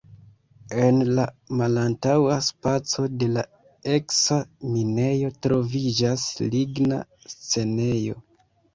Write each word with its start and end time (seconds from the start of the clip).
En 0.85 0.95
la 1.19 1.25
malantaŭa 1.59 2.39
spaco 2.47 3.07
de 3.25 3.29
la 3.35 3.45
eksa 3.99 4.41
minejo 4.73 5.33
troviĝas 5.47 6.29
ligna 6.53 7.03
scenejo. 7.39 8.23